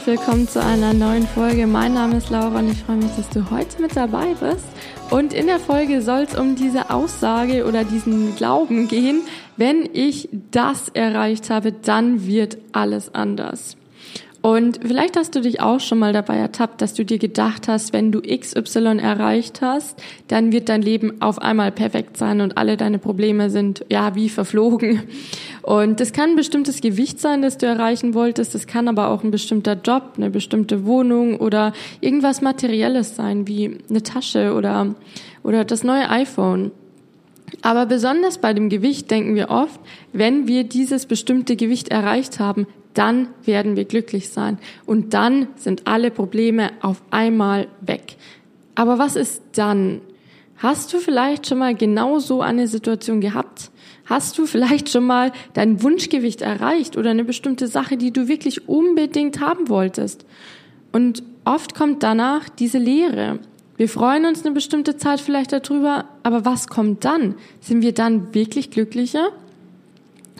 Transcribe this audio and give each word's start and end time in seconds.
Herzlich 0.00 0.18
willkommen 0.18 0.48
zu 0.48 0.64
einer 0.64 0.94
neuen 0.94 1.26
Folge. 1.26 1.66
Mein 1.66 1.92
Name 1.92 2.16
ist 2.16 2.30
Laura 2.30 2.60
und 2.60 2.72
ich 2.72 2.78
freue 2.78 2.96
mich, 2.96 3.10
dass 3.18 3.28
du 3.28 3.50
heute 3.50 3.82
mit 3.82 3.94
dabei 3.94 4.28
bist. 4.32 4.64
Und 5.10 5.34
in 5.34 5.46
der 5.46 5.58
Folge 5.58 6.00
soll 6.00 6.22
es 6.22 6.34
um 6.34 6.56
diese 6.56 6.88
Aussage 6.88 7.66
oder 7.66 7.84
diesen 7.84 8.34
Glauben 8.34 8.88
gehen, 8.88 9.20
wenn 9.58 9.86
ich 9.92 10.30
das 10.52 10.88
erreicht 10.88 11.50
habe, 11.50 11.72
dann 11.72 12.26
wird 12.26 12.56
alles 12.72 13.14
anders. 13.14 13.76
Und 14.42 14.80
vielleicht 14.82 15.18
hast 15.18 15.34
du 15.34 15.42
dich 15.42 15.60
auch 15.60 15.80
schon 15.80 15.98
mal 15.98 16.14
dabei 16.14 16.36
ertappt, 16.36 16.80
dass 16.80 16.94
du 16.94 17.04
dir 17.04 17.18
gedacht 17.18 17.68
hast, 17.68 17.92
wenn 17.92 18.10
du 18.10 18.22
XY 18.22 18.98
erreicht 18.98 19.60
hast, 19.60 20.02
dann 20.28 20.50
wird 20.50 20.70
dein 20.70 20.80
Leben 20.80 21.20
auf 21.20 21.42
einmal 21.42 21.72
perfekt 21.72 22.16
sein 22.16 22.40
und 22.40 22.56
alle 22.56 22.78
deine 22.78 22.98
Probleme 22.98 23.50
sind 23.50 23.84
ja 23.90 24.14
wie 24.14 24.30
verflogen. 24.30 25.02
Und 25.62 26.00
das 26.00 26.12
kann 26.12 26.30
ein 26.30 26.36
bestimmtes 26.36 26.80
Gewicht 26.80 27.20
sein, 27.20 27.42
das 27.42 27.58
du 27.58 27.66
erreichen 27.66 28.14
wolltest. 28.14 28.54
Das 28.54 28.66
kann 28.66 28.88
aber 28.88 29.08
auch 29.08 29.22
ein 29.22 29.30
bestimmter 29.30 29.74
Job, 29.74 30.14
eine 30.16 30.30
bestimmte 30.30 30.84
Wohnung 30.84 31.36
oder 31.36 31.72
irgendwas 32.00 32.40
Materielles 32.40 33.16
sein, 33.16 33.46
wie 33.46 33.78
eine 33.88 34.02
Tasche 34.02 34.54
oder, 34.54 34.94
oder 35.42 35.64
das 35.64 35.84
neue 35.84 36.08
iPhone. 36.08 36.70
Aber 37.62 37.86
besonders 37.86 38.38
bei 38.38 38.54
dem 38.54 38.68
Gewicht 38.68 39.10
denken 39.10 39.34
wir 39.34 39.50
oft, 39.50 39.80
wenn 40.12 40.46
wir 40.46 40.64
dieses 40.64 41.06
bestimmte 41.06 41.56
Gewicht 41.56 41.88
erreicht 41.88 42.38
haben, 42.38 42.66
dann 42.94 43.28
werden 43.44 43.76
wir 43.76 43.84
glücklich 43.84 44.30
sein 44.30 44.58
und 44.86 45.14
dann 45.14 45.48
sind 45.56 45.86
alle 45.86 46.10
Probleme 46.10 46.70
auf 46.80 47.02
einmal 47.10 47.68
weg. 47.80 48.16
Aber 48.74 48.98
was 48.98 49.16
ist 49.16 49.42
dann? 49.52 50.00
Hast 50.60 50.92
du 50.92 50.98
vielleicht 50.98 51.46
schon 51.46 51.56
mal 51.56 51.74
genau 51.74 52.18
so 52.18 52.42
eine 52.42 52.68
Situation 52.68 53.22
gehabt? 53.22 53.70
Hast 54.04 54.36
du 54.36 54.44
vielleicht 54.44 54.90
schon 54.90 55.06
mal 55.06 55.32
dein 55.54 55.82
Wunschgewicht 55.82 56.42
erreicht 56.42 56.98
oder 56.98 57.10
eine 57.10 57.24
bestimmte 57.24 57.66
Sache, 57.66 57.96
die 57.96 58.12
du 58.12 58.28
wirklich 58.28 58.68
unbedingt 58.68 59.40
haben 59.40 59.70
wolltest? 59.70 60.26
Und 60.92 61.22
oft 61.46 61.74
kommt 61.74 62.02
danach 62.02 62.50
diese 62.50 62.76
Leere. 62.76 63.38
Wir 63.78 63.88
freuen 63.88 64.26
uns 64.26 64.44
eine 64.44 64.52
bestimmte 64.52 64.98
Zeit 64.98 65.22
vielleicht 65.22 65.52
darüber, 65.52 66.04
aber 66.24 66.44
was 66.44 66.68
kommt 66.68 67.06
dann? 67.06 67.36
Sind 67.60 67.80
wir 67.80 67.94
dann 67.94 68.34
wirklich 68.34 68.70
glücklicher? 68.70 69.30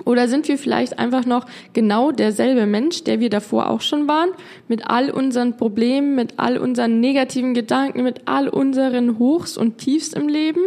Oder 0.05 0.29
sind 0.29 0.49
wir 0.49 0.59
vielleicht 0.59 0.99
einfach 0.99 1.27
noch 1.27 1.47
genau 1.73 2.13
derselbe 2.13 2.67
Mensch, 2.67 3.05
der 3.05 3.21
wir 3.21 3.31
davor 3.31 3.71
auch 3.71 3.81
schon 3.81 4.09
waren, 4.09 4.31
mit 4.69 4.87
all 4.87 5.11
unseren 5.11 5.57
Problemen, 5.57 6.15
mit 6.15 6.35
all 6.37 6.59
unseren 6.59 7.01
negativen 7.01 7.55
Gedanken, 7.55 8.03
mit 8.03 8.23
all 8.27 8.49
unseren 8.49 9.19
Hochs 9.19 9.57
und 9.57 9.79
Tiefs 9.79 10.13
im 10.13 10.29
Leben? 10.29 10.61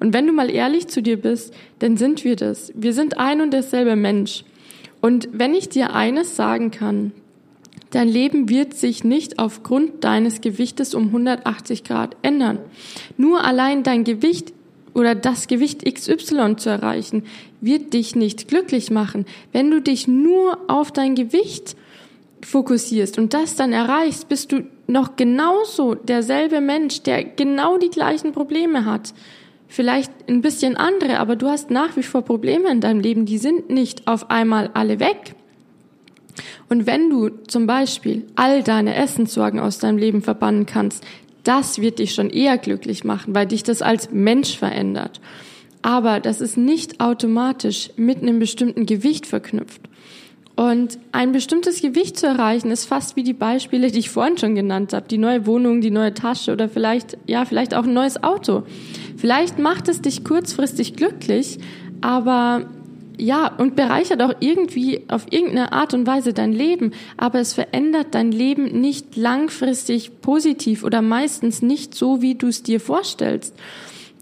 Und 0.00 0.12
wenn 0.12 0.26
du 0.26 0.32
mal 0.32 0.50
ehrlich 0.50 0.88
zu 0.88 1.02
dir 1.02 1.16
bist, 1.16 1.54
dann 1.78 1.96
sind 1.96 2.24
wir 2.24 2.36
das. 2.36 2.72
Wir 2.74 2.92
sind 2.92 3.18
ein 3.18 3.40
und 3.40 3.52
derselbe 3.52 3.96
Mensch. 3.96 4.44
Und 5.00 5.28
wenn 5.32 5.54
ich 5.54 5.68
dir 5.68 5.94
eines 5.94 6.36
sagen 6.36 6.70
kann, 6.70 7.12
dein 7.90 8.08
Leben 8.08 8.48
wird 8.48 8.74
sich 8.74 9.04
nicht 9.04 9.38
aufgrund 9.38 10.04
deines 10.04 10.40
Gewichtes 10.40 10.94
um 10.94 11.06
180 11.06 11.84
Grad 11.84 12.16
ändern. 12.22 12.58
Nur 13.16 13.44
allein 13.44 13.82
dein 13.82 14.04
Gewicht 14.04 14.52
oder 14.94 15.14
das 15.14 15.46
Gewicht 15.46 15.84
XY 15.84 16.56
zu 16.56 16.70
erreichen, 16.70 17.24
wird 17.62 17.94
dich 17.94 18.14
nicht 18.14 18.48
glücklich 18.48 18.90
machen. 18.90 19.24
Wenn 19.52 19.70
du 19.70 19.80
dich 19.80 20.06
nur 20.06 20.58
auf 20.68 20.92
dein 20.92 21.14
Gewicht 21.14 21.76
fokussierst 22.42 23.18
und 23.18 23.32
das 23.32 23.54
dann 23.54 23.72
erreichst, 23.72 24.28
bist 24.28 24.52
du 24.52 24.66
noch 24.86 25.16
genauso 25.16 25.94
derselbe 25.94 26.60
Mensch, 26.60 27.02
der 27.02 27.24
genau 27.24 27.78
die 27.78 27.88
gleichen 27.88 28.32
Probleme 28.32 28.84
hat. 28.84 29.14
Vielleicht 29.68 30.12
ein 30.28 30.42
bisschen 30.42 30.76
andere, 30.76 31.18
aber 31.18 31.36
du 31.36 31.48
hast 31.48 31.70
nach 31.70 31.96
wie 31.96 32.02
vor 32.02 32.22
Probleme 32.22 32.70
in 32.70 32.80
deinem 32.80 33.00
Leben, 33.00 33.24
die 33.24 33.38
sind 33.38 33.70
nicht 33.70 34.06
auf 34.06 34.30
einmal 34.30 34.70
alle 34.74 35.00
weg. 35.00 35.34
Und 36.68 36.86
wenn 36.86 37.08
du 37.10 37.28
zum 37.46 37.66
Beispiel 37.66 38.26
all 38.34 38.62
deine 38.62 38.94
Essenssorgen 38.94 39.60
aus 39.60 39.78
deinem 39.78 39.98
Leben 39.98 40.20
verbannen 40.20 40.66
kannst, 40.66 41.04
das 41.44 41.80
wird 41.80 41.98
dich 41.98 42.14
schon 42.14 42.30
eher 42.30 42.58
glücklich 42.58 43.04
machen, 43.04 43.34
weil 43.34 43.46
dich 43.46 43.62
das 43.62 43.82
als 43.82 44.10
Mensch 44.10 44.56
verändert. 44.58 45.20
Aber 45.82 46.20
das 46.20 46.40
ist 46.40 46.56
nicht 46.56 47.00
automatisch 47.00 47.90
mit 47.96 48.22
einem 48.22 48.38
bestimmten 48.38 48.86
Gewicht 48.86 49.26
verknüpft. 49.26 49.82
Und 50.54 50.98
ein 51.12 51.32
bestimmtes 51.32 51.80
Gewicht 51.80 52.18
zu 52.18 52.26
erreichen, 52.26 52.70
ist 52.70 52.84
fast 52.84 53.16
wie 53.16 53.22
die 53.22 53.32
Beispiele, 53.32 53.90
die 53.90 54.00
ich 54.00 54.10
vorhin 54.10 54.36
schon 54.36 54.54
genannt 54.54 54.92
habe. 54.92 55.08
Die 55.08 55.18
neue 55.18 55.46
Wohnung, 55.46 55.80
die 55.80 55.90
neue 55.90 56.14
Tasche 56.14 56.52
oder 56.52 56.68
vielleicht, 56.68 57.16
ja, 57.26 57.44
vielleicht 57.44 57.74
auch 57.74 57.84
ein 57.84 57.94
neues 57.94 58.22
Auto. 58.22 58.64
Vielleicht 59.16 59.58
macht 59.58 59.88
es 59.88 60.02
dich 60.02 60.24
kurzfristig 60.24 60.94
glücklich, 60.94 61.58
aber 62.02 62.66
ja, 63.18 63.46
und 63.46 63.76
bereichert 63.76 64.22
auch 64.22 64.34
irgendwie 64.40 65.04
auf 65.08 65.26
irgendeine 65.30 65.72
Art 65.72 65.94
und 65.94 66.06
Weise 66.06 66.32
dein 66.32 66.52
Leben, 66.52 66.92
aber 67.16 67.40
es 67.40 67.54
verändert 67.54 68.08
dein 68.12 68.32
Leben 68.32 68.80
nicht 68.80 69.16
langfristig 69.16 70.20
positiv 70.20 70.84
oder 70.84 71.02
meistens 71.02 71.62
nicht 71.62 71.94
so, 71.94 72.20
wie 72.20 72.34
du 72.34 72.48
es 72.48 72.62
dir 72.62 72.80
vorstellst. 72.80 73.54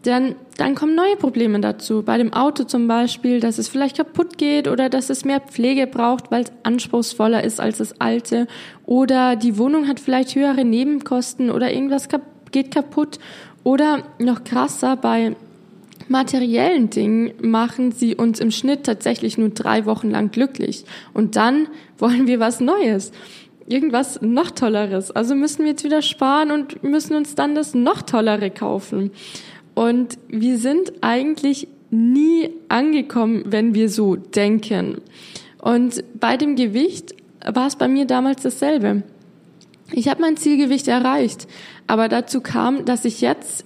Denn 0.04 0.34
dann 0.56 0.74
kommen 0.74 0.94
neue 0.94 1.16
Probleme 1.16 1.60
dazu. 1.60 2.02
Bei 2.02 2.16
dem 2.16 2.32
Auto 2.32 2.64
zum 2.64 2.88
Beispiel, 2.88 3.38
dass 3.40 3.58
es 3.58 3.68
vielleicht 3.68 3.96
kaputt 3.98 4.38
geht 4.38 4.66
oder 4.66 4.88
dass 4.88 5.10
es 5.10 5.26
mehr 5.26 5.40
Pflege 5.40 5.86
braucht, 5.86 6.30
weil 6.30 6.44
es 6.44 6.52
anspruchsvoller 6.62 7.44
ist 7.44 7.60
als 7.60 7.78
das 7.78 8.00
alte. 8.00 8.46
Oder 8.86 9.36
die 9.36 9.58
Wohnung 9.58 9.88
hat 9.88 10.00
vielleicht 10.00 10.34
höhere 10.34 10.64
Nebenkosten 10.64 11.50
oder 11.50 11.72
irgendwas 11.72 12.08
geht 12.50 12.70
kaputt. 12.70 13.18
Oder 13.62 14.04
noch 14.18 14.42
krasser 14.44 14.96
bei 14.96 15.36
materiellen 16.08 16.88
Dingen 16.88 17.32
machen 17.40 17.92
sie 17.92 18.16
uns 18.16 18.40
im 18.40 18.50
Schnitt 18.50 18.84
tatsächlich 18.84 19.36
nur 19.36 19.50
drei 19.50 19.84
Wochen 19.84 20.10
lang 20.10 20.30
glücklich. 20.30 20.84
Und 21.12 21.36
dann 21.36 21.68
wollen 21.98 22.26
wir 22.26 22.40
was 22.40 22.60
Neues. 22.60 23.12
Irgendwas 23.66 24.20
noch 24.22 24.50
Tolleres. 24.50 25.10
Also 25.10 25.34
müssen 25.34 25.60
wir 25.64 25.72
jetzt 25.72 25.84
wieder 25.84 26.02
sparen 26.02 26.50
und 26.50 26.82
müssen 26.82 27.14
uns 27.14 27.34
dann 27.34 27.54
das 27.54 27.74
noch 27.74 28.02
Tollere 28.02 28.50
kaufen. 28.50 29.12
Und 29.80 30.18
wir 30.28 30.58
sind 30.58 30.92
eigentlich 31.00 31.66
nie 31.90 32.50
angekommen, 32.68 33.44
wenn 33.46 33.72
wir 33.72 33.88
so 33.88 34.14
denken. 34.14 35.00
Und 35.56 36.04
bei 36.20 36.36
dem 36.36 36.54
Gewicht 36.54 37.14
war 37.50 37.66
es 37.66 37.76
bei 37.76 37.88
mir 37.88 38.04
damals 38.04 38.42
dasselbe. 38.42 39.04
Ich 39.90 40.08
habe 40.08 40.20
mein 40.20 40.36
Zielgewicht 40.36 40.86
erreicht, 40.86 41.48
aber 41.86 42.08
dazu 42.10 42.42
kam, 42.42 42.84
dass 42.84 43.06
ich 43.06 43.22
jetzt 43.22 43.64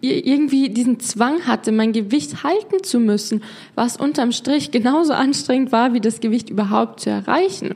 irgendwie 0.00 0.68
diesen 0.68 1.00
Zwang 1.00 1.44
hatte, 1.48 1.72
mein 1.72 1.92
Gewicht 1.92 2.44
halten 2.44 2.84
zu 2.84 3.00
müssen, 3.00 3.42
was 3.74 3.96
unterm 3.96 4.30
Strich 4.30 4.70
genauso 4.70 5.14
anstrengend 5.14 5.72
war, 5.72 5.94
wie 5.94 6.00
das 6.00 6.20
Gewicht 6.20 6.48
überhaupt 6.48 7.00
zu 7.00 7.10
erreichen. 7.10 7.74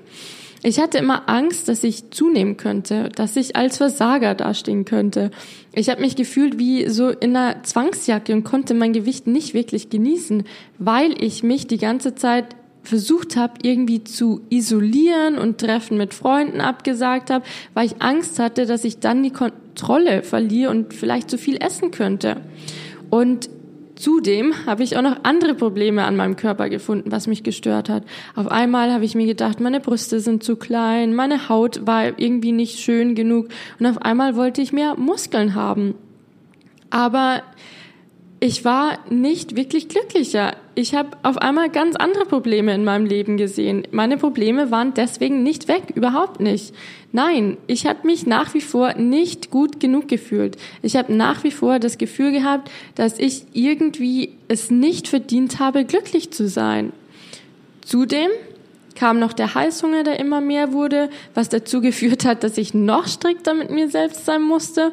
Ich 0.67 0.81
hatte 0.81 0.97
immer 0.97 1.29
Angst, 1.29 1.69
dass 1.69 1.85
ich 1.85 2.11
zunehmen 2.11 2.57
könnte, 2.57 3.11
dass 3.15 3.37
ich 3.37 3.55
als 3.55 3.77
Versager 3.77 4.35
dastehen 4.35 4.87
könnte. 4.87 5.31
Ich 5.75 5.91
habe 5.91 6.01
mich 6.01 6.17
gefühlt 6.17 6.59
wie 6.59 6.89
so 6.89 7.11
in 7.11 7.37
einer 7.37 7.63
Zwangsjacke 7.63 8.33
und 8.33 8.45
konnte 8.45 8.73
mein 8.73 8.95
Gewicht 8.95 9.27
nicht 9.27 9.53
wirklich 9.53 9.91
genießen, 9.91 10.45
weil 10.79 11.23
ich 11.23 11.43
mich 11.43 11.67
die 11.67 11.77
ganze 11.77 12.15
Zeit 12.15 12.57
versucht 12.83 13.37
habe, 13.37 13.53
irgendwie 13.63 14.05
zu 14.05 14.41
isolieren 14.49 15.37
und 15.37 15.59
Treffen 15.59 15.99
mit 15.99 16.15
Freunden 16.15 16.63
abgesagt 16.63 17.29
habe, 17.29 17.45
weil 17.75 17.85
ich 17.85 18.01
Angst 18.01 18.39
hatte, 18.39 18.65
dass 18.65 18.85
ich 18.85 19.01
dann 19.01 19.23
die 19.23 19.33
Kontrolle 19.33 20.23
verliere 20.23 20.71
und 20.71 20.95
vielleicht 20.95 21.29
zu 21.29 21.37
viel 21.37 21.59
essen 21.63 21.91
könnte. 21.91 22.39
Und 23.11 23.51
Zudem 23.97 24.67
habe 24.67 24.83
ich 24.83 24.97
auch 24.97 25.03
noch 25.03 25.19
andere 25.23 25.55
Probleme 25.55 26.05
an 26.05 26.17
meinem 26.17 26.35
Körper 26.35 26.69
gefunden, 26.69 27.13
was 27.13 27.27
mich 27.29 27.45
gestört 27.45 27.89
hat. 27.89 28.05
Auf 28.35 28.49
einmal 28.49 28.93
habe 28.93 29.05
ich 29.05 29.15
mir 29.15 29.27
gedacht, 29.27 29.61
meine 29.61 29.81
Brüste 29.81 30.19
sind 30.19 30.43
zu 30.43 30.57
klein, 30.57 31.15
meine 31.15 31.49
Haut 31.49 31.87
war 31.87 32.19
irgendwie 32.19 32.53
nicht 32.53 32.81
schön 32.81 33.15
genug 33.15 33.49
und 33.79 33.87
auf 33.87 34.03
einmal 34.03 34.35
wollte 34.35 34.63
ich 34.63 34.73
mehr 34.73 34.97
Muskeln 34.97 35.55
haben. 35.55 35.95
Aber 36.91 37.43
ich 38.45 38.63
war 38.63 38.99
nicht 39.09 39.57
wirklich 39.57 39.89
glücklicher. 39.89 40.55
Ich 40.75 40.95
habe 40.95 41.17
auf 41.23 41.39
einmal 41.39 41.71
ganz 41.71 41.97
andere 41.97 42.27
Probleme 42.27 42.75
in 42.75 42.85
meinem 42.85 43.07
Leben 43.07 43.39
gesehen. 43.39 43.89
Meine 43.91 44.19
Probleme 44.19 44.71
waren 44.71 44.93
deswegen 44.93 45.43
nicht 45.43 45.67
weg, 45.67 45.85
überhaupt 45.95 46.41
nicht. 46.41 46.75
Nein, 47.11 47.57
ich 47.69 47.87
habe 47.87 48.07
mich 48.07 48.27
nach 48.27 48.53
wie 48.53 48.61
vor 48.61 48.97
nicht 48.97 49.51
gut 49.51 49.81
genug 49.81 50.09
gefühlt. 50.09 50.59
Ich 50.83 50.95
habe 50.95 51.15
nach 51.15 51.43
wie 51.43 51.53
vor 51.53 51.79
das 51.79 51.97
Gefühl 51.97 52.33
gehabt, 52.33 52.71
dass 52.97 53.19
ich 53.19 53.47
irgendwie 53.55 54.35
es 54.49 54.71
nicht 54.71 55.09
verdient 55.09 55.59
habe, 55.59 55.87
glücklich 55.87 56.31
zu 56.31 56.47
sein. 56.47 56.93
Zudem 57.81 58.29
kam 58.95 59.19
noch 59.19 59.33
der 59.33 59.55
Heißhunger, 59.55 60.05
der 60.05 60.21
immer 60.21 60.43
mehr 60.43 60.75
wurde, 60.75 61.09
was 61.33 61.49
dazu 61.49 61.81
geführt 61.81 62.27
hat, 62.27 62.45
dass 62.45 62.59
ich 62.59 62.75
noch 62.75 63.09
strikter 63.09 63.55
mit 63.55 63.71
mir 63.71 63.89
selbst 63.89 64.27
sein 64.27 64.43
musste. 64.43 64.93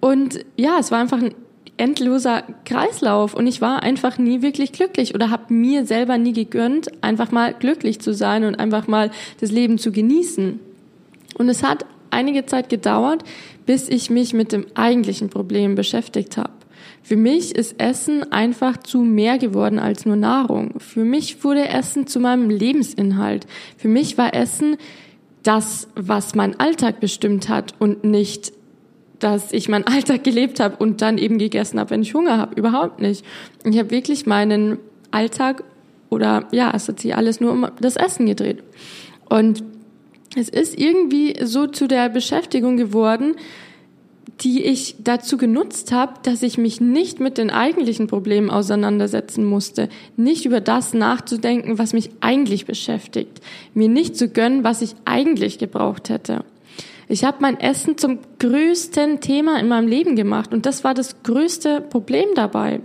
Und 0.00 0.46
ja, 0.56 0.78
es 0.78 0.90
war 0.90 0.98
einfach 0.98 1.20
ein 1.20 1.34
endloser 1.78 2.42
Kreislauf 2.64 3.34
und 3.34 3.46
ich 3.46 3.60
war 3.60 3.82
einfach 3.82 4.18
nie 4.18 4.42
wirklich 4.42 4.72
glücklich 4.72 5.14
oder 5.14 5.30
habe 5.30 5.52
mir 5.52 5.86
selber 5.86 6.18
nie 6.18 6.32
gegönnt, 6.32 6.90
einfach 7.02 7.32
mal 7.32 7.54
glücklich 7.54 8.00
zu 8.00 8.14
sein 8.14 8.44
und 8.44 8.56
einfach 8.56 8.86
mal 8.86 9.10
das 9.40 9.50
Leben 9.50 9.78
zu 9.78 9.92
genießen. 9.92 10.60
Und 11.38 11.48
es 11.48 11.62
hat 11.62 11.84
einige 12.10 12.46
Zeit 12.46 12.68
gedauert, 12.68 13.24
bis 13.66 13.88
ich 13.88 14.10
mich 14.10 14.32
mit 14.32 14.52
dem 14.52 14.66
eigentlichen 14.74 15.28
Problem 15.28 15.74
beschäftigt 15.74 16.36
habe. 16.36 16.52
Für 17.02 17.16
mich 17.16 17.54
ist 17.54 17.80
Essen 17.80 18.32
einfach 18.32 18.78
zu 18.78 18.98
mehr 18.98 19.38
geworden 19.38 19.78
als 19.78 20.06
nur 20.06 20.16
Nahrung. 20.16 20.74
Für 20.78 21.04
mich 21.04 21.44
wurde 21.44 21.68
Essen 21.68 22.06
zu 22.06 22.18
meinem 22.18 22.50
Lebensinhalt. 22.50 23.46
Für 23.76 23.88
mich 23.88 24.18
war 24.18 24.34
Essen 24.34 24.76
das, 25.44 25.86
was 25.94 26.34
mein 26.34 26.58
Alltag 26.58 26.98
bestimmt 26.98 27.48
hat 27.48 27.74
und 27.78 28.02
nicht, 28.02 28.52
dass 29.18 29.52
ich 29.52 29.68
meinen 29.68 29.84
Alltag 29.86 30.24
gelebt 30.24 30.60
habe 30.60 30.76
und 30.76 31.02
dann 31.02 31.18
eben 31.18 31.38
gegessen 31.38 31.80
habe, 31.80 31.90
wenn 31.90 32.02
ich 32.02 32.14
Hunger 32.14 32.38
habe. 32.38 32.54
Überhaupt 32.54 33.00
nicht. 33.00 33.24
Ich 33.64 33.78
habe 33.78 33.90
wirklich 33.90 34.26
meinen 34.26 34.78
Alltag 35.10 35.64
oder 36.10 36.46
ja, 36.52 36.72
es 36.74 36.88
hat 36.88 37.00
sich 37.00 37.16
alles 37.16 37.40
nur 37.40 37.52
um 37.52 37.68
das 37.80 37.96
Essen 37.96 38.26
gedreht. 38.26 38.62
Und 39.28 39.64
es 40.36 40.48
ist 40.48 40.78
irgendwie 40.78 41.34
so 41.42 41.66
zu 41.66 41.88
der 41.88 42.08
Beschäftigung 42.08 42.76
geworden, 42.76 43.36
die 44.40 44.64
ich 44.64 44.96
dazu 45.02 45.38
genutzt 45.38 45.92
habe, 45.92 46.14
dass 46.22 46.42
ich 46.42 46.58
mich 46.58 46.80
nicht 46.80 47.20
mit 47.20 47.38
den 47.38 47.50
eigentlichen 47.50 48.06
Problemen 48.06 48.50
auseinandersetzen 48.50 49.44
musste, 49.44 49.88
nicht 50.16 50.44
über 50.44 50.60
das 50.60 50.92
nachzudenken, 50.92 51.78
was 51.78 51.94
mich 51.94 52.10
eigentlich 52.20 52.66
beschäftigt, 52.66 53.40
mir 53.72 53.88
nicht 53.88 54.16
zu 54.16 54.28
gönnen, 54.28 54.62
was 54.62 54.82
ich 54.82 54.94
eigentlich 55.06 55.58
gebraucht 55.58 56.10
hätte. 56.10 56.44
Ich 57.08 57.24
habe 57.24 57.38
mein 57.40 57.60
Essen 57.60 57.98
zum 57.98 58.18
größten 58.40 59.20
Thema 59.20 59.60
in 59.60 59.68
meinem 59.68 59.86
Leben 59.86 60.16
gemacht 60.16 60.52
und 60.52 60.66
das 60.66 60.82
war 60.82 60.92
das 60.92 61.22
größte 61.22 61.80
Problem 61.80 62.26
dabei. 62.34 62.80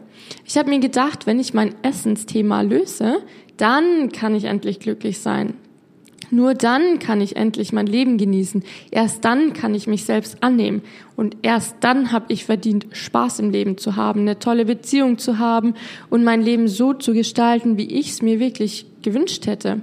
Ich 0.46 0.58
habe 0.58 0.70
mir 0.70 0.80
gedacht, 0.80 1.26
wenn 1.26 1.40
ich 1.40 1.56
mein 1.56 1.74
Essensthema 1.82 2.62
löse, 2.62 3.24
dann 3.58 4.12
kann 4.12 4.36
ich 4.36 4.46
endlich 4.46 4.80
glücklich 4.80 5.20
sein. 5.20 5.56
Nur 6.30 6.54
dann 6.54 7.00
kann 7.00 7.20
ich 7.20 7.36
endlich 7.36 7.74
mein 7.74 7.88
Leben 7.88 8.18
genießen. 8.18 8.64
Erst 8.90 9.26
dann 9.26 9.52
kann 9.52 9.76
ich 9.76 9.86
mich 9.86 10.06
selbst 10.06 10.42
annehmen. 10.42 10.82
Und 11.18 11.36
erst 11.42 11.76
dann 11.82 12.14
habe 12.14 12.32
ich 12.32 12.46
verdient, 12.46 12.88
Spaß 12.92 13.40
im 13.40 13.52
Leben 13.52 13.78
zu 13.78 13.98
haben, 13.98 14.22
eine 14.22 14.40
tolle 14.40 14.64
Beziehung 14.64 15.18
zu 15.18 15.40
haben 15.40 15.74
und 16.10 16.24
mein 16.24 16.42
Leben 16.42 16.70
so 16.70 16.94
zu 16.94 17.14
gestalten, 17.14 17.78
wie 17.78 17.88
ich 18.00 18.12
es 18.12 18.22
mir 18.22 18.40
wirklich 18.40 18.86
gewünscht 19.02 19.46
hätte. 19.46 19.82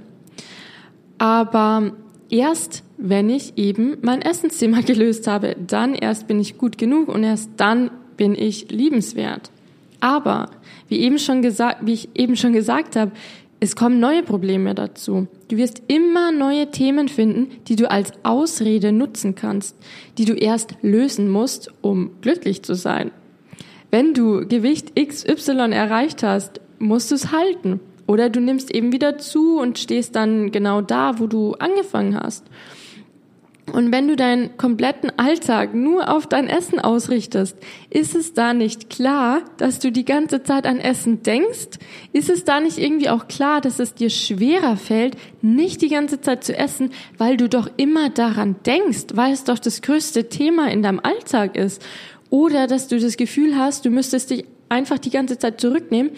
Aber 1.19 1.91
erst, 2.31 2.83
wenn 2.99 3.29
ich 3.29 3.57
eben 3.57 3.97
mein 4.01 4.21
Essensthema 4.21 4.81
gelöst 4.81 5.25
habe, 5.25 5.55
dann 5.65 5.95
erst 5.95 6.27
bin 6.27 6.39
ich 6.39 6.57
gut 6.57 6.77
genug 6.77 7.07
und 7.07 7.23
erst 7.23 7.49
dann 7.57 7.89
bin 8.17 8.35
ich 8.35 8.69
liebenswert. 8.69 9.51
Aber, 10.01 10.51
wie, 10.89 10.99
eben 10.99 11.17
schon 11.17 11.41
gesagt, 11.41 11.85
wie 11.85 11.93
ich 11.93 12.09
eben 12.15 12.35
schon 12.35 12.53
gesagt 12.53 12.95
habe, 12.95 13.11
es 13.61 13.75
kommen 13.75 13.99
neue 13.99 14.23
Probleme 14.23 14.73
dazu. 14.75 15.27
Du 15.49 15.57
wirst 15.57 15.81
immer 15.87 16.31
neue 16.31 16.71
Themen 16.71 17.09
finden, 17.09 17.49
die 17.67 17.75
du 17.75 17.89
als 17.89 18.13
Ausrede 18.23 18.91
nutzen 18.91 19.35
kannst, 19.35 19.75
die 20.17 20.25
du 20.25 20.33
erst 20.33 20.75
lösen 20.81 21.29
musst, 21.29 21.71
um 21.81 22.11
glücklich 22.21 22.63
zu 22.63 22.75
sein. 22.75 23.11
Wenn 23.91 24.13
du 24.13 24.47
Gewicht 24.47 24.95
XY 24.95 25.71
erreicht 25.71 26.23
hast, 26.23 26.61
musst 26.79 27.11
du 27.11 27.15
es 27.15 27.31
halten. 27.31 27.79
Oder 28.07 28.29
du 28.29 28.39
nimmst 28.39 28.71
eben 28.71 28.91
wieder 28.91 29.17
zu 29.17 29.59
und 29.59 29.77
stehst 29.77 30.15
dann 30.15 30.51
genau 30.51 30.81
da, 30.81 31.19
wo 31.19 31.27
du 31.27 31.53
angefangen 31.55 32.17
hast. 32.17 32.45
Und 33.71 33.91
wenn 33.91 34.07
du 34.07 34.15
deinen 34.15 34.57
kompletten 34.57 35.11
Alltag 35.17 35.73
nur 35.73 36.13
auf 36.13 36.27
dein 36.27 36.47
Essen 36.47 36.79
ausrichtest, 36.79 37.57
ist 37.89 38.15
es 38.15 38.33
da 38.33 38.53
nicht 38.53 38.89
klar, 38.89 39.41
dass 39.57 39.79
du 39.79 39.91
die 39.91 40.05
ganze 40.05 40.43
Zeit 40.43 40.65
an 40.65 40.79
Essen 40.79 41.23
denkst? 41.23 41.79
Ist 42.13 42.29
es 42.29 42.43
da 42.43 42.59
nicht 42.59 42.77
irgendwie 42.77 43.09
auch 43.09 43.27
klar, 43.27 43.61
dass 43.61 43.79
es 43.79 43.93
dir 43.93 44.09
schwerer 44.09 44.77
fällt, 44.77 45.15
nicht 45.41 45.81
die 45.81 45.89
ganze 45.89 46.21
Zeit 46.21 46.43
zu 46.43 46.57
essen, 46.57 46.91
weil 47.17 47.37
du 47.37 47.49
doch 47.49 47.69
immer 47.77 48.09
daran 48.09 48.55
denkst, 48.65 49.07
weil 49.13 49.33
es 49.33 49.43
doch 49.43 49.59
das 49.59 49.81
größte 49.81 50.29
Thema 50.29 50.71
in 50.71 50.83
deinem 50.83 50.99
Alltag 50.99 51.55
ist? 51.55 51.81
Oder 52.29 52.67
dass 52.67 52.87
du 52.87 52.99
das 52.99 53.17
Gefühl 53.17 53.57
hast, 53.57 53.85
du 53.85 53.89
müsstest 53.89 54.29
dich 54.29 54.45
einfach 54.69 54.99
die 54.99 55.09
ganze 55.09 55.37
Zeit 55.37 55.59
zurücknehmen, 55.59 56.11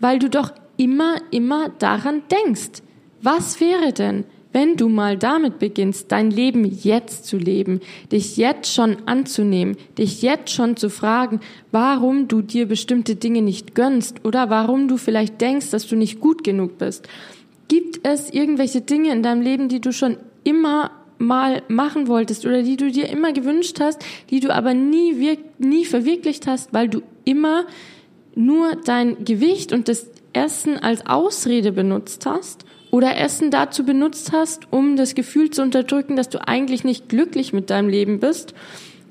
weil 0.00 0.18
du 0.18 0.30
doch 0.30 0.52
immer, 0.76 1.16
immer 1.30 1.68
daran 1.78 2.22
denkst. 2.30 2.82
Was 3.22 3.60
wäre 3.60 3.92
denn, 3.92 4.24
wenn 4.52 4.76
du 4.76 4.88
mal 4.88 5.16
damit 5.16 5.58
beginnst, 5.58 6.10
dein 6.10 6.30
Leben 6.30 6.64
jetzt 6.64 7.26
zu 7.26 7.36
leben, 7.36 7.80
dich 8.10 8.36
jetzt 8.36 8.72
schon 8.72 8.96
anzunehmen, 9.06 9.76
dich 9.96 10.22
jetzt 10.22 10.50
schon 10.50 10.76
zu 10.76 10.90
fragen, 10.90 11.40
warum 11.70 12.28
du 12.28 12.42
dir 12.42 12.66
bestimmte 12.66 13.14
Dinge 13.14 13.42
nicht 13.42 13.74
gönnst 13.74 14.24
oder 14.24 14.50
warum 14.50 14.88
du 14.88 14.96
vielleicht 14.96 15.40
denkst, 15.40 15.70
dass 15.70 15.86
du 15.86 15.96
nicht 15.96 16.20
gut 16.20 16.42
genug 16.42 16.78
bist. 16.78 17.08
Gibt 17.68 18.00
es 18.06 18.30
irgendwelche 18.30 18.80
Dinge 18.80 19.12
in 19.12 19.22
deinem 19.22 19.42
Leben, 19.42 19.68
die 19.68 19.80
du 19.80 19.92
schon 19.92 20.16
immer 20.42 20.90
mal 21.18 21.62
machen 21.68 22.08
wolltest 22.08 22.46
oder 22.46 22.62
die 22.62 22.76
du 22.76 22.90
dir 22.90 23.08
immer 23.08 23.32
gewünscht 23.32 23.78
hast, 23.78 24.04
die 24.30 24.40
du 24.40 24.52
aber 24.52 24.74
nie, 24.74 25.38
nie 25.58 25.84
verwirklicht 25.84 26.46
hast, 26.46 26.72
weil 26.72 26.88
du 26.88 27.02
immer 27.24 27.66
nur 28.34 28.76
dein 28.84 29.24
Gewicht 29.24 29.72
und 29.72 29.88
das 29.88 30.06
Essen 30.32 30.78
als 30.78 31.06
Ausrede 31.06 31.72
benutzt 31.72 32.24
hast? 32.26 32.64
Oder 32.90 33.16
Essen 33.16 33.50
dazu 33.50 33.84
benutzt 33.84 34.32
hast, 34.32 34.72
um 34.72 34.96
das 34.96 35.14
Gefühl 35.14 35.50
zu 35.50 35.62
unterdrücken, 35.62 36.16
dass 36.16 36.28
du 36.28 36.46
eigentlich 36.46 36.84
nicht 36.84 37.08
glücklich 37.08 37.52
mit 37.52 37.70
deinem 37.70 37.88
Leben 37.88 38.20
bist? 38.20 38.54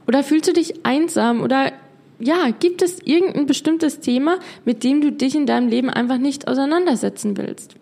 Oder 0.08 0.24
fühlst 0.24 0.50
du 0.50 0.54
dich 0.54 0.86
einsam? 0.86 1.42
Oder 1.42 1.72
ja, 2.20 2.50
gibt 2.60 2.82
es 2.82 3.00
irgendein 3.04 3.46
bestimmtes 3.46 4.00
Thema, 4.00 4.40
mit 4.66 4.84
dem 4.84 5.02
du 5.02 5.12
dich 5.12 5.36
in 5.36 5.46
deinem 5.46 5.70
Leben 5.70 5.90
einfach 5.90 6.18
nicht 6.18 6.48
auseinandersetzen 6.48 7.38
willst? 7.38 7.76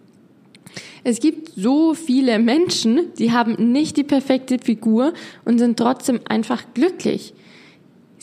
Es 1.03 1.19
gibt 1.19 1.53
so 1.55 1.93
viele 1.93 2.37
Menschen, 2.37 3.13
die 3.17 3.31
haben 3.31 3.71
nicht 3.71 3.97
die 3.97 4.03
perfekte 4.03 4.59
Figur 4.59 5.13
und 5.45 5.57
sind 5.57 5.79
trotzdem 5.79 6.19
einfach 6.27 6.63
glücklich. 6.73 7.33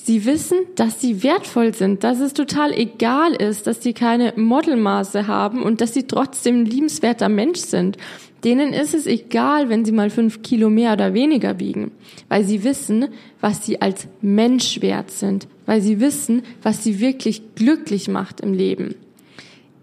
Sie 0.06 0.26
wissen, 0.26 0.58
dass 0.74 1.00
sie 1.00 1.22
wertvoll 1.22 1.72
sind, 1.72 2.04
dass 2.04 2.20
es 2.20 2.34
total 2.34 2.74
egal 2.74 3.32
ist, 3.32 3.66
dass 3.66 3.82
sie 3.82 3.94
keine 3.94 4.34
Modelmaße 4.36 5.26
haben 5.26 5.62
und 5.62 5.80
dass 5.80 5.94
sie 5.94 6.02
trotzdem 6.06 6.60
ein 6.60 6.66
liebenswerter 6.66 7.30
Mensch 7.30 7.60
sind. 7.60 7.96
Denen 8.44 8.74
ist 8.74 8.92
es 8.92 9.06
egal, 9.06 9.70
wenn 9.70 9.86
sie 9.86 9.92
mal 9.92 10.10
fünf 10.10 10.42
Kilo 10.42 10.68
mehr 10.68 10.92
oder 10.92 11.14
weniger 11.14 11.58
wiegen, 11.58 11.90
weil 12.28 12.44
sie 12.44 12.64
wissen, 12.64 13.06
was 13.40 13.64
sie 13.64 13.80
als 13.80 14.06
Mensch 14.20 14.82
wert 14.82 15.10
sind, 15.10 15.48
weil 15.64 15.80
sie 15.80 16.00
wissen, 16.00 16.42
was 16.62 16.84
sie 16.84 17.00
wirklich 17.00 17.54
glücklich 17.54 18.06
macht 18.06 18.42
im 18.42 18.52
Leben. 18.52 18.96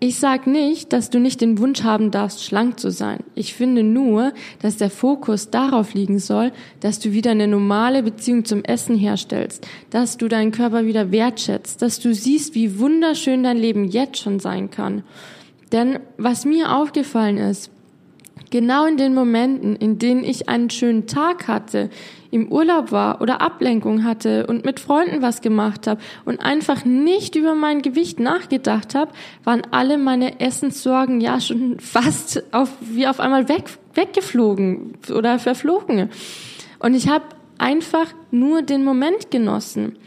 Ich 0.03 0.17
sage 0.17 0.49
nicht, 0.49 0.93
dass 0.93 1.11
du 1.11 1.19
nicht 1.19 1.41
den 1.41 1.59
Wunsch 1.59 1.83
haben 1.83 2.09
darfst, 2.09 2.43
schlank 2.43 2.79
zu 2.79 2.89
sein. 2.89 3.19
Ich 3.35 3.53
finde 3.53 3.83
nur, 3.83 4.33
dass 4.59 4.77
der 4.77 4.89
Fokus 4.89 5.51
darauf 5.51 5.93
liegen 5.93 6.17
soll, 6.17 6.51
dass 6.79 6.97
du 6.97 7.11
wieder 7.11 7.29
eine 7.29 7.47
normale 7.47 8.01
Beziehung 8.01 8.43
zum 8.43 8.63
Essen 8.63 8.97
herstellst, 8.97 9.67
dass 9.91 10.17
du 10.17 10.27
deinen 10.27 10.51
Körper 10.51 10.87
wieder 10.87 11.11
wertschätzt, 11.11 11.83
dass 11.83 11.99
du 11.99 12.15
siehst, 12.15 12.55
wie 12.55 12.79
wunderschön 12.79 13.43
dein 13.43 13.57
Leben 13.57 13.89
jetzt 13.89 14.17
schon 14.17 14.39
sein 14.39 14.71
kann. 14.71 15.03
Denn 15.71 15.99
was 16.17 16.45
mir 16.45 16.75
aufgefallen 16.75 17.37
ist, 17.37 17.69
genau 18.51 18.85
in 18.85 18.97
den 18.97 19.15
Momenten, 19.15 19.75
in 19.75 19.97
denen 19.97 20.23
ich 20.23 20.47
einen 20.47 20.69
schönen 20.69 21.07
Tag 21.07 21.47
hatte, 21.47 21.89
im 22.29 22.51
Urlaub 22.51 22.91
war 22.91 23.21
oder 23.21 23.41
Ablenkung 23.41 24.03
hatte 24.03 24.45
und 24.45 24.63
mit 24.63 24.79
Freunden 24.79 25.21
was 25.21 25.41
gemacht 25.41 25.87
habe 25.87 25.99
und 26.23 26.39
einfach 26.39 26.85
nicht 26.85 27.35
über 27.35 27.55
mein 27.55 27.81
Gewicht 27.81 28.19
nachgedacht 28.19 28.93
habe, 28.93 29.11
waren 29.43 29.63
alle 29.71 29.97
meine 29.97 30.39
Essenssorgen 30.39 31.19
ja 31.19 31.41
schon 31.41 31.79
fast 31.79 32.43
auf, 32.53 32.69
wie 32.79 33.07
auf 33.07 33.19
einmal 33.19 33.49
weg, 33.49 33.65
weggeflogen 33.95 34.93
oder 35.13 35.39
verflogen. 35.39 36.09
Und 36.79 36.93
ich 36.93 37.09
habe 37.09 37.25
einfach 37.57 38.07
nur 38.31 38.61
den 38.61 38.83
Moment 38.83 39.31
genossen. 39.31 39.97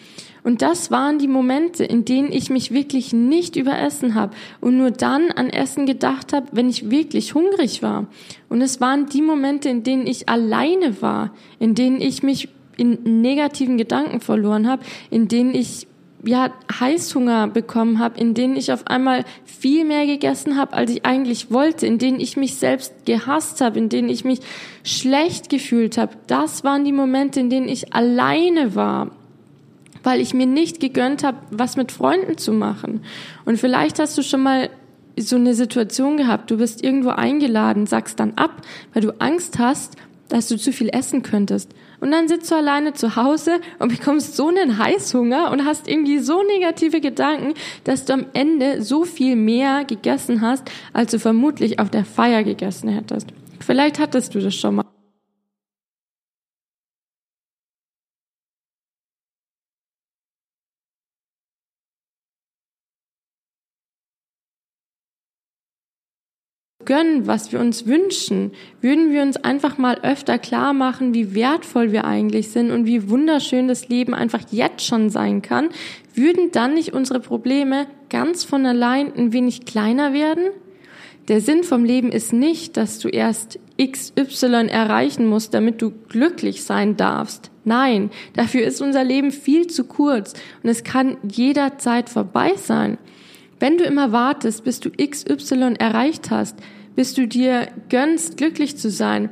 Und 0.45 0.61
das 0.61 0.91
waren 0.91 1.19
die 1.19 1.27
Momente, 1.27 1.85
in 1.85 2.05
denen 2.05 2.31
ich 2.31 2.51
mich 2.51 2.71
wirklich 2.71 3.15
nicht 3.15 3.57
überessen 3.57 4.15
habe 4.15 4.37
und 4.61 4.77
nur 4.77 4.91
dann 4.91 5.31
an 5.31 5.49
Essen 5.49 5.87
gedacht 5.87 6.35
habe, 6.35 6.49
wenn 6.53 6.69
ich 6.69 6.91
wirklich 6.91 7.35
hungrig 7.35 7.83
war. 7.83 8.07
Und 8.51 8.61
es 8.61 8.79
waren 8.79 9.07
die 9.07 9.23
Momente, 9.23 9.71
in 9.71 9.83
denen 9.83 10.07
ich 10.07 10.29
alleine 10.29 11.01
war, 11.01 11.33
in 11.59 11.75
denen 11.75 11.99
ich 11.99 12.23
mich 12.23 12.51
in 12.77 13.23
negativen 13.23 13.79
Gedanken 13.79 14.21
verloren 14.21 14.69
habe, 14.69 14.83
in 15.11 15.29
denen 15.29 15.55
ich 15.55 15.87
ja 16.27 16.51
Heißhunger 16.79 17.49
bekommen 17.49 17.99
habe, 17.99 18.21
in 18.21 18.35
denen 18.35 18.57
ich 18.57 18.71
auf 18.71 18.87
einmal 18.87 19.25
viel 19.45 19.87
mehr 19.87 20.07
gegessen 20.07 20.59
habe, 20.59 20.75
als 20.75 20.91
ich 20.91 21.07
eigentlich 21.07 21.51
wollte, 21.51 21.87
in 21.87 21.97
denen 21.97 22.21
ich 22.21 22.37
mich 22.37 22.57
selbst 22.57 23.07
gehasst 23.07 23.63
habe, 23.63 23.79
in 23.79 23.89
denen 23.89 24.11
ich 24.11 24.25
mich 24.25 24.41
schlecht 24.83 25.49
gefühlt 25.49 25.97
habe. 25.97 26.13
Das 26.27 26.65
waren 26.65 26.85
die 26.85 26.93
Momente, 26.93 27.41
in 27.41 27.49
denen 27.49 27.69
ich 27.69 27.95
alleine 27.95 28.75
war 28.75 29.11
weil 30.05 30.21
ich 30.21 30.35
mir 30.35 30.47
nicht 30.47 30.79
gegönnt 30.79 31.25
habe, 31.25 31.39
was 31.51 31.77
mit 31.77 31.91
Freunden 31.91 32.39
zu 32.39 32.53
machen. 32.53 33.01
Und 33.45 33.59
vielleicht 33.59 33.99
hast 33.99 34.17
du 34.17 34.23
schon 34.23 34.43
mal 34.43 34.71
so 35.19 35.37
eine 35.37 35.55
Situation 35.55 36.17
gehabt, 36.17 36.51
du 36.51 36.59
bist 36.59 36.83
irgendwo 36.83 37.11
eingeladen, 37.11 37.87
sagst 37.87 38.21
dann 38.21 38.35
ab, 38.35 38.63
weil 38.93 39.03
du 39.03 39.21
Angst 39.21 39.59
hast, 39.59 39.97
dass 40.29 40.49
du 40.49 40.57
zu 40.57 40.73
viel 40.73 40.89
essen 40.89 41.23
könntest. 41.23 41.71
Und 42.01 42.11
dann 42.11 42.29
sitzt 42.29 42.51
du 42.51 42.57
alleine 42.57 42.93
zu 42.93 43.17
Hause 43.17 43.61
und 43.79 43.89
bekommst 43.89 44.37
so 44.37 44.49
einen 44.49 44.79
Heißhunger 44.79 45.51
und 45.51 45.65
hast 45.65 45.89
irgendwie 45.89 46.19
so 46.19 46.43
negative 46.43 47.01
Gedanken, 47.01 47.55
dass 47.85 48.05
du 48.05 48.15
am 48.15 48.27
Ende 48.33 48.83
so 48.83 49.05
viel 49.05 49.37
mehr 49.37 49.85
gegessen 49.85 50.41
hast, 50.41 50.65
als 50.93 51.13
du 51.13 51.19
vermutlich 51.19 51.79
auf 51.79 51.91
der 51.91 52.05
Feier 52.05 52.43
gegessen 52.43 52.89
hättest. 52.89 53.29
Vielleicht 53.61 53.99
hattest 53.99 54.35
du 54.35 54.41
das 54.41 54.55
schon 54.55 54.77
mal. 54.77 54.94
Gönnen, 66.95 67.27
was 67.27 67.51
wir 67.51 67.59
uns 67.59 67.87
wünschen, 67.87 68.53
würden 68.81 69.11
wir 69.13 69.23
uns 69.23 69.37
einfach 69.37 69.79
mal 69.79 69.99
öfter 70.05 70.39
klar 70.39 70.73
machen, 70.73 71.13
wie 71.13 71.35
wertvoll 71.35 71.91
wir 71.91 72.05
eigentlich 72.05 72.51
sind 72.53 72.71
und 72.71 72.87
wie 72.87 73.11
wunderschön 73.11 73.67
das 73.67 73.89
Leben 73.89 74.15
einfach 74.15 74.43
jetzt 74.53 74.87
schon 74.87 75.11
sein 75.11 75.43
kann, 75.43 75.71
würden 76.15 76.53
dann 76.53 76.75
nicht 76.75 76.93
unsere 76.93 77.19
Probleme 77.19 77.89
ganz 78.11 78.45
von 78.45 78.65
allein 78.65 79.13
ein 79.17 79.33
wenig 79.33 79.65
kleiner 79.65 80.13
werden? 80.13 80.45
Der 81.27 81.41
Sinn 81.41 81.65
vom 81.65 81.85
Leben 81.85 82.13
ist 82.13 82.33
nicht, 82.33 82.77
dass 82.77 83.01
du 83.01 83.09
erst 83.09 83.59
XY 83.83 84.69
erreichen 84.69 85.27
musst, 85.27 85.53
damit 85.53 85.83
du 85.83 85.91
glücklich 86.09 86.63
sein 86.63 86.97
darfst. 86.97 87.51
Nein, 87.65 88.11
dafür 88.35 88.65
ist 88.65 88.81
unser 88.81 89.03
Leben 89.03 89.33
viel 89.33 89.67
zu 89.67 89.83
kurz 89.83 90.35
und 90.63 90.71
es 90.71 90.85
kann 90.85 91.17
jederzeit 91.29 92.09
vorbei 92.09 92.53
sein. 92.55 92.99
Wenn 93.59 93.79
du 93.79 93.85
immer 93.85 94.13
wartest, 94.13 94.63
bis 94.63 94.79
du 94.79 94.91
XY 94.91 95.75
erreicht 95.79 96.31
hast, 96.31 96.57
bis 96.97 97.15
du 97.15 97.27
dir 97.27 97.69
gönnst, 97.89 98.37
glücklich 98.37 98.77
zu 98.77 98.91
sein, 98.91 99.31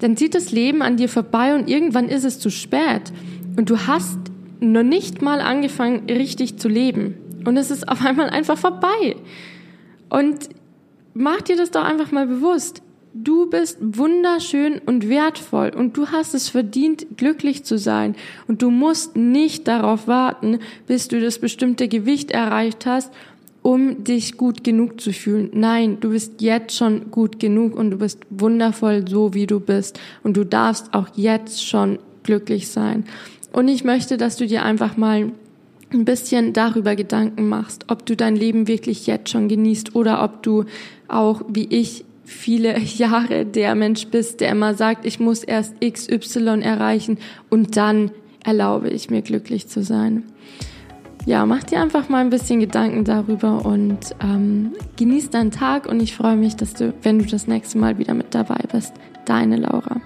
dann 0.00 0.16
zieht 0.16 0.34
das 0.34 0.50
Leben 0.50 0.82
an 0.82 0.96
dir 0.96 1.08
vorbei 1.08 1.54
und 1.54 1.68
irgendwann 1.68 2.08
ist 2.08 2.24
es 2.24 2.38
zu 2.38 2.50
spät. 2.50 3.12
Und 3.56 3.70
du 3.70 3.86
hast 3.86 4.18
noch 4.60 4.82
nicht 4.82 5.22
mal 5.22 5.40
angefangen, 5.40 6.08
richtig 6.08 6.58
zu 6.58 6.68
leben. 6.68 7.14
Und 7.44 7.56
es 7.56 7.70
ist 7.70 7.88
auf 7.88 8.04
einmal 8.04 8.30
einfach 8.30 8.58
vorbei. 8.58 9.16
Und 10.08 10.48
mach 11.14 11.42
dir 11.42 11.56
das 11.56 11.70
doch 11.70 11.84
einfach 11.84 12.12
mal 12.12 12.26
bewusst. 12.26 12.82
Du 13.14 13.50
bist 13.50 13.76
wunderschön 13.80 14.80
und 14.86 15.08
wertvoll 15.08 15.70
und 15.76 15.98
du 15.98 16.08
hast 16.08 16.32
es 16.32 16.48
verdient, 16.48 17.18
glücklich 17.18 17.62
zu 17.62 17.76
sein. 17.76 18.16
Und 18.48 18.62
du 18.62 18.70
musst 18.70 19.16
nicht 19.16 19.68
darauf 19.68 20.08
warten, 20.08 20.60
bis 20.86 21.08
du 21.08 21.20
das 21.20 21.38
bestimmte 21.38 21.88
Gewicht 21.88 22.30
erreicht 22.30 22.86
hast 22.86 23.12
um 23.62 24.02
dich 24.02 24.36
gut 24.36 24.64
genug 24.64 25.00
zu 25.00 25.12
fühlen. 25.12 25.50
Nein, 25.54 25.98
du 26.00 26.10
bist 26.10 26.40
jetzt 26.40 26.76
schon 26.76 27.10
gut 27.10 27.38
genug 27.38 27.76
und 27.76 27.90
du 27.92 27.98
bist 27.98 28.18
wundervoll 28.30 29.04
so, 29.08 29.34
wie 29.34 29.46
du 29.46 29.60
bist. 29.60 30.00
Und 30.24 30.36
du 30.36 30.44
darfst 30.44 30.92
auch 30.92 31.08
jetzt 31.14 31.66
schon 31.66 31.98
glücklich 32.24 32.68
sein. 32.68 33.04
Und 33.52 33.68
ich 33.68 33.84
möchte, 33.84 34.16
dass 34.16 34.36
du 34.36 34.46
dir 34.46 34.64
einfach 34.64 34.96
mal 34.96 35.30
ein 35.92 36.04
bisschen 36.04 36.52
darüber 36.52 36.96
Gedanken 36.96 37.48
machst, 37.48 37.84
ob 37.88 38.04
du 38.06 38.16
dein 38.16 38.34
Leben 38.34 38.66
wirklich 38.66 39.06
jetzt 39.06 39.30
schon 39.30 39.48
genießt 39.48 39.94
oder 39.94 40.24
ob 40.24 40.42
du 40.42 40.64
auch, 41.08 41.42
wie 41.48 41.66
ich, 41.66 42.04
viele 42.24 42.78
Jahre 42.96 43.44
der 43.44 43.74
Mensch 43.74 44.06
bist, 44.06 44.40
der 44.40 44.50
immer 44.50 44.74
sagt, 44.74 45.04
ich 45.04 45.20
muss 45.20 45.44
erst 45.44 45.74
XY 45.80 46.62
erreichen 46.62 47.18
und 47.50 47.76
dann 47.76 48.10
erlaube 48.42 48.88
ich 48.88 49.10
mir 49.10 49.22
glücklich 49.22 49.68
zu 49.68 49.82
sein 49.82 50.24
ja, 51.24 51.46
mach 51.46 51.62
dir 51.62 51.80
einfach 51.80 52.08
mal 52.08 52.20
ein 52.20 52.30
bisschen 52.30 52.60
Gedanken 52.60 53.04
darüber 53.04 53.64
und 53.64 54.14
ähm, 54.20 54.72
genieß 54.96 55.30
deinen 55.30 55.50
Tag 55.50 55.86
und 55.86 56.00
ich 56.00 56.16
freue 56.16 56.36
mich, 56.36 56.56
dass 56.56 56.74
du, 56.74 56.92
wenn 57.02 57.18
du 57.18 57.26
das 57.26 57.46
nächste 57.46 57.78
Mal 57.78 57.98
wieder 57.98 58.14
mit 58.14 58.34
dabei 58.34 58.60
bist, 58.72 58.92
deine 59.24 59.56
Laura. 59.56 60.00